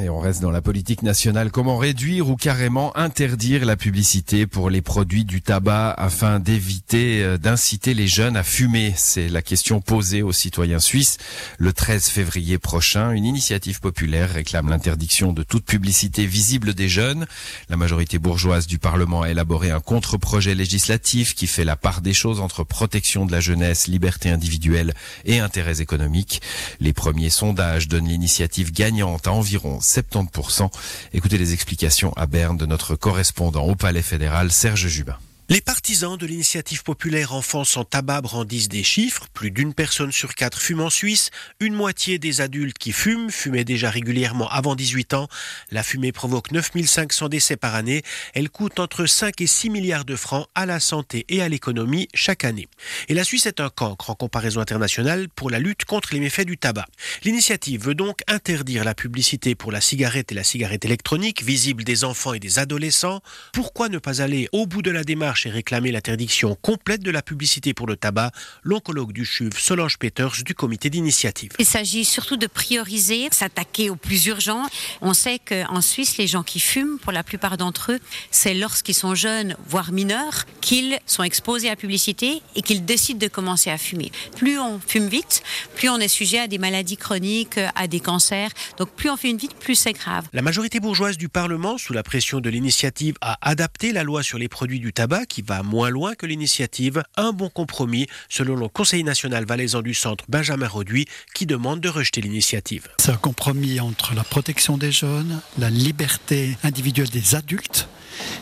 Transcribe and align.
Et 0.00 0.08
on 0.08 0.20
reste 0.20 0.40
dans 0.40 0.50
la 0.50 0.62
politique 0.62 1.02
nationale. 1.02 1.50
Comment 1.50 1.76
réduire 1.76 2.30
ou 2.30 2.36
carrément 2.36 2.96
interdire 2.96 3.66
la 3.66 3.76
publicité 3.76 4.46
pour 4.46 4.70
les 4.70 4.80
produits 4.80 5.26
du 5.26 5.42
tabac 5.42 5.90
afin 5.98 6.40
d'éviter 6.40 7.22
euh, 7.22 7.36
d'inciter 7.36 7.92
les 7.92 8.08
jeunes 8.08 8.36
à 8.36 8.42
fumer? 8.42 8.94
C'est 8.96 9.28
la 9.28 9.42
question 9.42 9.82
posée 9.82 10.22
aux 10.22 10.32
citoyens 10.32 10.78
suisses. 10.78 11.18
Le 11.58 11.74
13 11.74 12.08
février 12.08 12.56
prochain, 12.56 13.10
une 13.10 13.26
initiative 13.26 13.80
populaire 13.80 14.30
réclame 14.30 14.70
l'interdiction 14.70 15.34
de 15.34 15.42
toute 15.42 15.66
publicité 15.66 16.24
visible 16.24 16.72
des 16.72 16.88
jeunes. 16.88 17.26
La 17.68 17.76
majorité 17.76 18.18
bourgeoise 18.18 18.66
du 18.66 18.78
Parlement 18.78 19.22
a 19.22 19.30
élaboré 19.30 19.70
un 19.70 19.80
contre-projet 19.80 20.54
législatif 20.54 21.34
qui 21.34 21.46
fait 21.46 21.64
la 21.64 21.76
part 21.76 22.00
des 22.00 22.14
choses 22.14 22.40
entre 22.40 22.64
protection 22.64 23.26
de 23.26 23.32
la 23.32 23.40
jeunesse, 23.40 23.88
liberté 23.88 24.30
individuelle 24.30 24.94
et 25.26 25.38
intérêts 25.38 25.82
économiques. 25.82 26.40
Les 26.80 26.94
premiers 26.94 27.30
sondages 27.30 27.88
donnent 27.88 28.08
l'initiative 28.08 28.72
gagnante 28.72 29.26
à 29.26 29.32
environ 29.32 29.61
70%. 29.62 30.70
Écoutez 31.12 31.38
les 31.38 31.52
explications 31.52 32.12
à 32.14 32.26
Berne 32.26 32.56
de 32.56 32.66
notre 32.66 32.96
correspondant 32.96 33.64
au 33.64 33.74
Palais 33.74 34.02
fédéral, 34.02 34.52
Serge 34.52 34.88
Jubin. 34.88 35.16
Les 35.52 35.60
partisans 35.60 36.16
de 36.16 36.24
l'initiative 36.24 36.82
populaire 36.82 37.34
Enfants 37.34 37.64
sans 37.64 37.84
tabac 37.84 38.22
brandissent 38.22 38.70
des 38.70 38.82
chiffres. 38.82 39.26
Plus 39.34 39.50
d'une 39.50 39.74
personne 39.74 40.10
sur 40.10 40.34
quatre 40.34 40.58
fume 40.58 40.80
en 40.80 40.88
Suisse. 40.88 41.30
Une 41.60 41.74
moitié 41.74 42.18
des 42.18 42.40
adultes 42.40 42.78
qui 42.78 42.90
fument 42.90 43.30
fumaient 43.30 43.62
déjà 43.62 43.90
régulièrement 43.90 44.48
avant 44.48 44.74
18 44.74 45.12
ans. 45.12 45.28
La 45.70 45.82
fumée 45.82 46.10
provoque 46.10 46.52
9500 46.52 47.28
décès 47.28 47.58
par 47.58 47.74
année. 47.74 48.00
Elle 48.32 48.48
coûte 48.48 48.80
entre 48.80 49.04
5 49.04 49.42
et 49.42 49.46
6 49.46 49.68
milliards 49.68 50.06
de 50.06 50.16
francs 50.16 50.46
à 50.54 50.64
la 50.64 50.80
santé 50.80 51.26
et 51.28 51.42
à 51.42 51.50
l'économie 51.50 52.08
chaque 52.14 52.46
année. 52.46 52.66
Et 53.08 53.14
la 53.14 53.22
Suisse 53.22 53.44
est 53.44 53.60
un 53.60 53.68
cancre 53.68 54.08
en 54.08 54.14
comparaison 54.14 54.62
internationale 54.62 55.28
pour 55.28 55.50
la 55.50 55.58
lutte 55.58 55.84
contre 55.84 56.14
les 56.14 56.20
méfaits 56.20 56.46
du 56.46 56.56
tabac. 56.56 56.86
L'initiative 57.24 57.84
veut 57.84 57.94
donc 57.94 58.22
interdire 58.26 58.84
la 58.84 58.94
publicité 58.94 59.54
pour 59.54 59.70
la 59.70 59.82
cigarette 59.82 60.32
et 60.32 60.34
la 60.34 60.44
cigarette 60.44 60.86
électronique 60.86 61.42
visible 61.42 61.84
des 61.84 62.04
enfants 62.04 62.32
et 62.32 62.40
des 62.40 62.58
adolescents. 62.58 63.20
Pourquoi 63.52 63.90
ne 63.90 63.98
pas 63.98 64.22
aller 64.22 64.48
au 64.52 64.64
bout 64.64 64.80
de 64.80 64.90
la 64.90 65.04
démarche 65.04 65.41
et 65.46 65.50
réclamer 65.50 65.92
l'interdiction 65.92 66.56
complète 66.60 67.02
de 67.02 67.10
la 67.10 67.22
publicité 67.22 67.74
pour 67.74 67.86
le 67.86 67.96
tabac, 67.96 68.32
l'oncologue 68.62 69.12
du 69.12 69.24
CHUV, 69.24 69.50
Solange 69.58 69.98
Peters, 69.98 70.42
du 70.44 70.54
comité 70.54 70.90
d'initiative. 70.90 71.52
Il 71.58 71.66
s'agit 71.66 72.04
surtout 72.04 72.36
de 72.36 72.46
prioriser, 72.46 73.28
s'attaquer 73.30 73.90
aux 73.90 73.96
plus 73.96 74.26
urgents. 74.26 74.66
On 75.00 75.14
sait 75.14 75.38
qu'en 75.38 75.80
Suisse, 75.80 76.16
les 76.18 76.26
gens 76.26 76.42
qui 76.42 76.60
fument, 76.60 76.98
pour 76.98 77.12
la 77.12 77.22
plupart 77.22 77.56
d'entre 77.56 77.92
eux, 77.92 77.98
c'est 78.30 78.54
lorsqu'ils 78.54 78.94
sont 78.94 79.14
jeunes, 79.14 79.56
voire 79.68 79.92
mineurs, 79.92 80.44
qu'ils 80.60 80.98
sont 81.06 81.22
exposés 81.22 81.68
à 81.68 81.72
la 81.72 81.76
publicité 81.76 82.42
et 82.54 82.62
qu'ils 82.62 82.84
décident 82.84 83.18
de 83.18 83.28
commencer 83.28 83.70
à 83.70 83.78
fumer. 83.78 84.12
Plus 84.36 84.58
on 84.58 84.80
fume 84.80 85.08
vite, 85.08 85.42
plus 85.74 85.88
on 85.88 85.98
est 85.98 86.08
sujet 86.08 86.38
à 86.38 86.48
des 86.48 86.58
maladies 86.58 86.96
chroniques, 86.96 87.58
à 87.74 87.86
des 87.86 88.00
cancers. 88.00 88.50
Donc 88.78 88.90
plus 88.90 89.10
on 89.10 89.16
fume 89.16 89.36
vite, 89.36 89.54
plus 89.54 89.74
c'est 89.74 89.92
grave. 89.92 90.26
La 90.32 90.42
majorité 90.42 90.80
bourgeoise 90.80 91.16
du 91.16 91.28
Parlement, 91.28 91.78
sous 91.78 91.92
la 91.92 92.02
pression 92.02 92.40
de 92.40 92.50
l'initiative, 92.50 93.14
a 93.20 93.38
adapté 93.40 93.92
la 93.92 94.02
loi 94.02 94.22
sur 94.22 94.38
les 94.38 94.48
produits 94.48 94.80
du 94.80 94.92
tabac 94.92 95.21
qui 95.26 95.42
va 95.42 95.62
moins 95.62 95.90
loin 95.90 96.14
que 96.14 96.26
l'initiative, 96.26 97.02
un 97.16 97.32
bon 97.32 97.48
compromis 97.48 98.06
selon 98.28 98.56
le 98.56 98.68
Conseil 98.68 99.04
national 99.04 99.44
valaisan 99.44 99.82
du 99.82 99.94
centre 99.94 100.24
Benjamin 100.28 100.68
Roduit 100.68 101.06
qui 101.34 101.46
demande 101.46 101.80
de 101.80 101.88
rejeter 101.88 102.20
l'initiative. 102.20 102.88
C'est 102.98 103.12
un 103.12 103.16
compromis 103.16 103.80
entre 103.80 104.14
la 104.14 104.24
protection 104.24 104.78
des 104.78 104.92
jeunes, 104.92 105.40
la 105.58 105.70
liberté 105.70 106.56
individuelle 106.62 107.10
des 107.10 107.34
adultes 107.34 107.88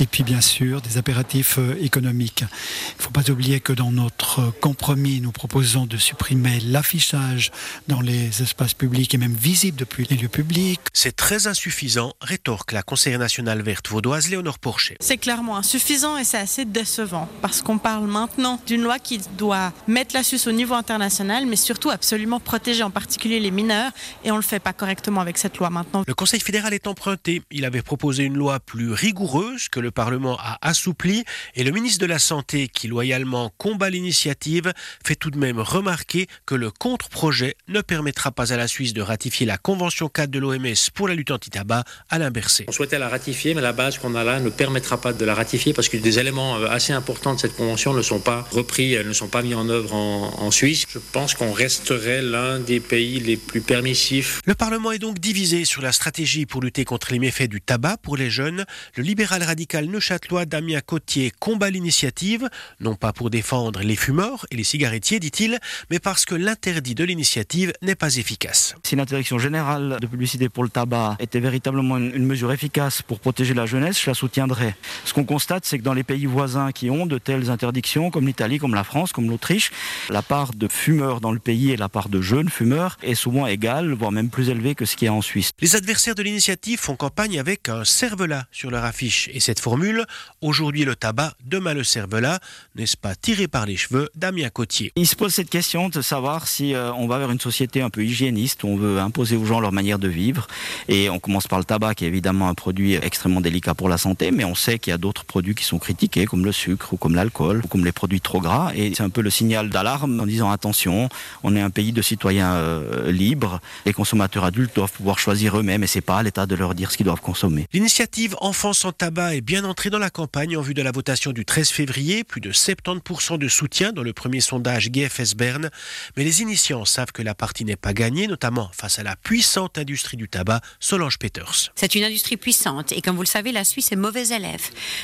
et 0.00 0.06
puis 0.06 0.22
bien 0.22 0.40
sûr 0.40 0.80
des 0.80 0.98
impératifs 0.98 1.58
euh, 1.58 1.76
économiques. 1.80 2.40
Il 2.42 2.98
ne 2.98 3.02
faut 3.02 3.10
pas 3.10 3.30
oublier 3.30 3.60
que 3.60 3.72
dans 3.72 3.92
notre 3.92 4.52
compromis, 4.60 5.20
nous 5.20 5.32
proposons 5.32 5.86
de 5.86 5.96
supprimer 5.96 6.60
l'affichage 6.60 7.50
dans 7.88 8.00
les 8.00 8.42
espaces 8.42 8.74
publics 8.74 9.14
et 9.14 9.18
même 9.18 9.34
visible 9.34 9.78
depuis 9.78 10.06
les 10.08 10.16
lieux 10.16 10.28
publics. 10.28 10.80
C'est 10.92 11.16
très 11.16 11.46
insuffisant, 11.46 12.14
rétorque 12.20 12.72
la 12.72 12.82
conseillère 12.82 13.18
nationale 13.18 13.62
verte 13.62 13.88
vaudoise 13.88 14.28
Léonore 14.28 14.58
Porcher. 14.58 14.96
C'est 15.00 15.18
clairement 15.18 15.56
insuffisant 15.56 16.16
et 16.16 16.24
c'est 16.24 16.38
assez 16.38 16.64
décevant 16.64 17.28
parce 17.42 17.62
qu'on 17.62 17.78
parle 17.78 18.06
maintenant 18.06 18.60
d'une 18.66 18.82
loi 18.82 18.98
qui 18.98 19.20
doit 19.38 19.72
mettre 19.86 20.14
la 20.14 20.22
Suisse 20.22 20.46
au 20.46 20.52
niveau 20.52 20.74
international 20.74 21.46
mais 21.46 21.56
surtout 21.56 21.90
absolument 21.90 22.40
protéger 22.40 22.82
en 22.82 22.90
particulier 22.90 23.40
les 23.40 23.50
mineurs 23.50 23.90
et 24.24 24.30
on 24.30 24.34
ne 24.34 24.40
le 24.40 24.44
fait 24.44 24.60
pas 24.60 24.72
correctement 24.72 25.20
avec 25.20 25.38
cette 25.38 25.58
loi 25.58 25.70
maintenant. 25.70 26.04
Le 26.06 26.14
Conseil 26.14 26.40
fédéral 26.40 26.74
est 26.74 26.86
emprunté. 26.86 27.42
Il 27.50 27.64
avait 27.64 27.82
proposé 27.82 28.24
une 28.24 28.36
loi 28.36 28.60
plus 28.60 28.92
rigoureuse 28.92 29.68
que 29.74 29.80
le 29.80 29.90
Parlement 29.90 30.38
a 30.38 30.56
assoupli 30.62 31.24
et 31.56 31.64
le 31.64 31.72
ministre 31.72 31.98
de 31.98 32.06
la 32.06 32.20
Santé, 32.20 32.68
qui 32.68 32.86
loyalement 32.86 33.50
combat 33.58 33.90
l'initiative, 33.90 34.72
fait 35.04 35.16
tout 35.16 35.32
de 35.32 35.36
même 35.36 35.58
remarquer 35.58 36.28
que 36.46 36.54
le 36.54 36.70
contre-projet 36.70 37.56
ne 37.66 37.80
permettra 37.80 38.30
pas 38.30 38.52
à 38.52 38.56
la 38.56 38.68
Suisse 38.68 38.92
de 38.92 39.02
ratifier 39.02 39.46
la 39.46 39.58
Convention 39.58 40.08
4 40.08 40.30
de 40.30 40.38
l'OMS 40.38 40.90
pour 40.94 41.08
la 41.08 41.14
lutte 41.14 41.32
anti-tabac, 41.32 41.82
Alain 42.08 42.30
Berset. 42.30 42.66
On 42.68 42.72
souhaitait 42.72 43.00
la 43.00 43.08
ratifier, 43.08 43.54
mais 43.54 43.62
la 43.62 43.72
base 43.72 43.98
qu'on 43.98 44.14
a 44.14 44.22
là 44.22 44.38
ne 44.38 44.48
permettra 44.48 45.00
pas 45.00 45.12
de 45.12 45.24
la 45.24 45.34
ratifier 45.34 45.72
parce 45.72 45.88
que 45.88 45.96
des 45.96 46.20
éléments 46.20 46.56
euh, 46.58 46.68
assez 46.68 46.92
importants 46.92 47.34
de 47.34 47.40
cette 47.40 47.56
convention 47.56 47.94
ne 47.94 48.02
sont 48.02 48.20
pas 48.20 48.46
repris, 48.52 48.96
ne 49.04 49.12
sont 49.12 49.26
pas 49.26 49.42
mis 49.42 49.54
en 49.54 49.68
œuvre 49.68 49.92
en, 49.92 50.40
en 50.40 50.50
Suisse. 50.52 50.84
Je 50.88 51.00
pense 51.00 51.34
qu'on 51.34 51.52
resterait 51.52 52.22
l'un 52.22 52.60
des 52.60 52.78
pays 52.78 53.18
les 53.18 53.36
plus 53.36 53.60
permissifs. 53.60 54.40
Le 54.46 54.54
Parlement 54.54 54.92
est 54.92 55.00
donc 55.00 55.18
divisé 55.18 55.64
sur 55.64 55.82
la 55.82 55.90
stratégie 55.90 56.46
pour 56.46 56.60
lutter 56.60 56.84
contre 56.84 57.10
les 57.10 57.18
méfaits 57.18 57.48
du 57.48 57.60
tabac 57.60 57.96
pour 57.96 58.16
les 58.16 58.30
jeunes. 58.30 58.64
Le 58.96 59.02
libéral 59.02 59.42
radical 59.42 59.63
neuchâtelois 59.72 60.44
Damien 60.44 60.80
Cotier 60.80 61.32
combat 61.38 61.70
l'initiative, 61.70 62.48
non 62.80 62.94
pas 62.94 63.12
pour 63.12 63.30
défendre 63.30 63.80
les 63.80 63.96
fumeurs 63.96 64.46
et 64.50 64.56
les 64.56 64.64
cigarettiers, 64.64 65.20
dit-il, 65.20 65.58
mais 65.90 65.98
parce 65.98 66.24
que 66.24 66.34
l'interdit 66.34 66.94
de 66.94 67.04
l'initiative 67.04 67.72
n'est 67.82 67.94
pas 67.94 68.16
efficace. 68.16 68.74
Si 68.82 68.96
l'interdiction 68.96 69.38
générale 69.38 69.98
de 70.00 70.06
publicité 70.06 70.48
pour 70.48 70.64
le 70.64 70.70
tabac 70.70 71.16
était 71.18 71.40
véritablement 71.40 71.96
une, 71.96 72.14
une 72.14 72.26
mesure 72.26 72.52
efficace 72.52 73.02
pour 73.02 73.20
protéger 73.20 73.54
la 73.54 73.66
jeunesse, 73.66 74.00
je 74.00 74.10
la 74.10 74.14
soutiendrais. 74.14 74.76
Ce 75.04 75.12
qu'on 75.12 75.24
constate, 75.24 75.64
c'est 75.64 75.78
que 75.78 75.84
dans 75.84 75.94
les 75.94 76.04
pays 76.04 76.26
voisins 76.26 76.72
qui 76.72 76.90
ont 76.90 77.06
de 77.06 77.18
telles 77.18 77.50
interdictions, 77.50 78.10
comme 78.10 78.26
l'Italie, 78.26 78.58
comme 78.58 78.74
la 78.74 78.84
France, 78.84 79.12
comme 79.12 79.28
l'Autriche, 79.28 79.70
la 80.10 80.22
part 80.22 80.52
de 80.54 80.68
fumeurs 80.68 81.20
dans 81.20 81.32
le 81.32 81.38
pays 81.38 81.70
et 81.70 81.76
la 81.76 81.88
part 81.88 82.08
de 82.08 82.20
jeunes 82.20 82.48
fumeurs 82.48 82.98
est 83.02 83.14
souvent 83.14 83.46
égale, 83.46 83.92
voire 83.92 84.12
même 84.12 84.28
plus 84.28 84.50
élevée 84.50 84.74
que 84.74 84.84
ce 84.84 84.96
qu'il 84.96 85.06
y 85.06 85.08
a 85.08 85.12
en 85.12 85.22
Suisse. 85.22 85.50
Les 85.60 85.76
adversaires 85.76 86.14
de 86.14 86.22
l'initiative 86.22 86.78
font 86.78 86.96
campagne 86.96 87.38
avec 87.38 87.68
un 87.68 87.84
cervelas 87.84 88.44
sur 88.52 88.70
leur 88.70 88.84
affiche 88.84 89.28
et 89.32 89.40
cette 89.40 89.53
formule, 89.60 90.04
aujourd'hui 90.40 90.84
le 90.84 90.96
tabac, 90.96 91.34
demain 91.44 91.74
le 91.74 91.84
cervelas, 91.84 92.38
n'est-ce 92.76 92.96
pas 92.96 93.14
tiré 93.14 93.48
par 93.48 93.66
les 93.66 93.76
cheveux 93.76 94.08
Damien 94.14 94.48
Cotier 94.48 94.92
Il 94.96 95.06
se 95.06 95.16
pose 95.16 95.32
cette 95.34 95.50
question 95.50 95.88
de 95.88 96.00
savoir 96.02 96.46
si 96.46 96.74
euh, 96.74 96.92
on 96.94 97.06
va 97.06 97.18
vers 97.18 97.30
une 97.30 97.40
société 97.40 97.82
un 97.82 97.90
peu 97.90 98.04
hygiéniste, 98.04 98.64
où 98.64 98.68
on 98.68 98.76
veut 98.76 98.98
imposer 98.98 99.36
aux 99.36 99.44
gens 99.44 99.60
leur 99.60 99.72
manière 99.72 99.98
de 99.98 100.08
vivre, 100.08 100.46
et 100.88 101.10
on 101.10 101.18
commence 101.18 101.46
par 101.46 101.58
le 101.58 101.64
tabac 101.64 101.94
qui 101.94 102.04
est 102.04 102.08
évidemment 102.08 102.48
un 102.48 102.54
produit 102.54 102.94
extrêmement 102.94 103.40
délicat 103.40 103.74
pour 103.74 103.88
la 103.88 103.98
santé, 103.98 104.30
mais 104.30 104.44
on 104.44 104.54
sait 104.54 104.78
qu'il 104.78 104.90
y 104.90 104.94
a 104.94 104.98
d'autres 104.98 105.24
produits 105.24 105.54
qui 105.54 105.64
sont 105.64 105.78
critiqués, 105.78 106.26
comme 106.26 106.44
le 106.44 106.52
sucre 106.52 106.92
ou 106.92 106.96
comme 106.96 107.14
l'alcool, 107.14 107.62
ou 107.64 107.68
comme 107.68 107.84
les 107.84 107.92
produits 107.92 108.20
trop 108.20 108.40
gras, 108.40 108.72
et 108.74 108.92
c'est 108.94 109.02
un 109.02 109.10
peu 109.10 109.20
le 109.20 109.30
signal 109.30 109.70
d'alarme 109.70 110.20
en 110.20 110.26
disant 110.26 110.50
attention, 110.50 111.08
on 111.42 111.56
est 111.56 111.60
un 111.60 111.70
pays 111.70 111.92
de 111.92 112.02
citoyens 112.02 112.54
euh, 112.54 113.10
libres, 113.10 113.60
les 113.86 113.92
consommateurs 113.92 114.44
adultes 114.44 114.74
doivent 114.74 114.92
pouvoir 114.92 115.18
choisir 115.18 115.58
eux-mêmes, 115.58 115.82
et 115.82 115.86
c'est 115.86 116.00
pas 116.00 116.18
à 116.18 116.22
l'État 116.22 116.46
de 116.46 116.54
leur 116.54 116.74
dire 116.74 116.90
ce 116.90 116.96
qu'ils 116.96 117.06
doivent 117.06 117.20
consommer. 117.20 117.66
L'initiative 117.72 118.36
Enfants 118.40 118.72
sans 118.72 118.92
tabac 118.92 119.36
est 119.36 119.40
bien 119.44 119.64
entrée 119.66 119.90
dans 119.90 119.98
la 119.98 120.08
campagne 120.08 120.56
en 120.56 120.62
vue 120.62 120.72
de 120.72 120.80
la 120.80 120.90
votation 120.90 121.32
du 121.32 121.44
13 121.44 121.68
février, 121.68 122.24
plus 122.24 122.40
de 122.40 122.50
70% 122.50 123.36
de 123.36 123.46
soutien 123.46 123.92
dans 123.92 124.02
le 124.02 124.14
premier 124.14 124.40
sondage 124.40 124.90
GFS 124.90 125.34
Berne, 125.34 125.70
mais 126.16 126.24
les 126.24 126.40
initiants 126.40 126.86
savent 126.86 127.12
que 127.12 127.20
la 127.20 127.34
partie 127.34 127.66
n'est 127.66 127.76
pas 127.76 127.92
gagnée, 127.92 128.26
notamment 128.26 128.70
face 128.72 128.98
à 128.98 129.02
la 129.02 129.16
puissante 129.16 129.76
industrie 129.76 130.16
du 130.16 130.30
tabac, 130.30 130.62
Solange 130.80 131.18
Peters. 131.18 131.72
C'est 131.74 131.94
une 131.94 132.04
industrie 132.04 132.38
puissante 132.38 132.92
et 132.92 133.02
comme 133.02 133.16
vous 133.16 133.22
le 133.22 133.26
savez, 133.26 133.52
la 133.52 133.64
Suisse 133.64 133.92
est 133.92 133.96
mauvais 133.96 134.28
élève. 134.28 134.62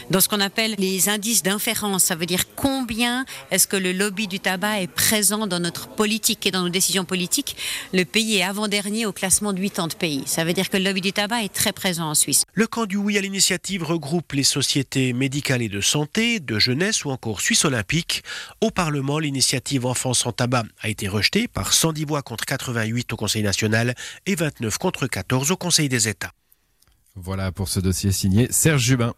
Dans 0.08 0.20
ce 0.20 0.28
qu'on 0.30 0.40
appelle 0.40 0.74
les 0.78 1.10
indices 1.10 1.42
d'inférence, 1.42 2.04
ça 2.04 2.14
veut 2.14 2.24
dire 2.24 2.54
combien 2.56 3.26
est-ce 3.50 3.66
que 3.66 3.76
le 3.76 3.92
lobby 3.92 4.26
du 4.26 4.40
tabac 4.40 4.80
est 4.80 4.90
présent 4.90 5.46
dans 5.46 5.60
notre 5.60 5.88
politique 5.88 6.46
et 6.46 6.50
dans 6.50 6.62
nos 6.62 6.70
décisions 6.70 7.04
politiques. 7.04 7.56
Le 7.92 8.04
pays 8.04 8.36
est 8.36 8.42
avant-dernier 8.42 9.04
au 9.04 9.12
classement 9.12 9.53
de 9.53 9.60
80 9.60 9.88
pays. 9.98 10.22
Ça 10.24 10.44
veut 10.44 10.54
dire 10.54 10.70
que 10.70 10.78
le 10.78 10.84
lobby 10.84 11.03
du 11.03 11.12
tabac 11.12 11.42
est 11.42 11.53
très 11.53 11.72
présent 11.72 12.09
en 12.09 12.15
Suisse. 12.15 12.44
Le 12.54 12.66
camp 12.66 12.86
du 12.86 12.97
oui 12.97 13.18
à 13.18 13.20
l'initiative 13.20 13.82
regroupe 13.82 14.29
les 14.36 14.44
sociétés 14.44 15.12
médicales 15.12 15.62
et 15.62 15.68
de 15.68 15.80
santé, 15.80 16.41
de 16.41 16.59
jeunesse 16.59 17.04
ou 17.04 17.10
encore 17.10 17.41
Suisse 17.41 17.65
olympique. 17.65 18.22
Au 18.60 18.71
Parlement, 18.71 19.18
l'initiative 19.18 19.86
Enfants 19.86 20.15
sans 20.15 20.32
tabac 20.32 20.65
a 20.80 20.88
été 20.88 21.09
rejetée 21.09 21.48
par 21.48 21.72
110 21.72 22.04
voix 22.04 22.22
contre 22.22 22.44
88 22.44 23.12
au 23.12 23.16
Conseil 23.16 23.42
national 23.42 23.94
et 24.27 24.34
29 24.34 24.78
contre 24.78 25.06
14 25.06 25.50
au 25.50 25.56
Conseil 25.56 25.88
des 25.88 26.09
États. 26.09 26.32
Voilà 27.16 27.53
pour 27.53 27.68
ce 27.68 27.80
dossier 27.80 28.12
signé 28.12 28.48
Serge 28.50 28.82
Jubin. 28.82 29.15